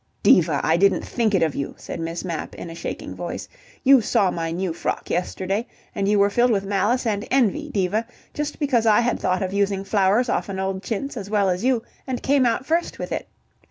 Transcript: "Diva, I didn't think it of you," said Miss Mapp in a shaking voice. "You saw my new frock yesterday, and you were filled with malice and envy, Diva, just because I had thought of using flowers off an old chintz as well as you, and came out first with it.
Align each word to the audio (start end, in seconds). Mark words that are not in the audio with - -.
"Diva, 0.23 0.59
I 0.63 0.77
didn't 0.77 1.03
think 1.05 1.35
it 1.35 1.43
of 1.43 1.53
you," 1.53 1.75
said 1.77 1.99
Miss 1.99 2.25
Mapp 2.25 2.55
in 2.55 2.71
a 2.71 2.73
shaking 2.73 3.13
voice. 3.13 3.47
"You 3.83 4.01
saw 4.01 4.31
my 4.31 4.49
new 4.49 4.73
frock 4.73 5.11
yesterday, 5.11 5.67
and 5.93 6.07
you 6.07 6.17
were 6.17 6.31
filled 6.31 6.49
with 6.49 6.65
malice 6.65 7.05
and 7.05 7.27
envy, 7.29 7.69
Diva, 7.71 8.07
just 8.33 8.57
because 8.57 8.87
I 8.87 9.01
had 9.01 9.19
thought 9.19 9.43
of 9.43 9.53
using 9.53 9.83
flowers 9.83 10.27
off 10.27 10.49
an 10.49 10.57
old 10.57 10.81
chintz 10.81 11.17
as 11.17 11.29
well 11.29 11.49
as 11.51 11.63
you, 11.63 11.83
and 12.07 12.23
came 12.23 12.47
out 12.47 12.65
first 12.65 12.97
with 12.97 13.11
it. 13.11 13.27